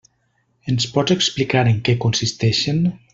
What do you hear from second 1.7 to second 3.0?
en què consisteixen?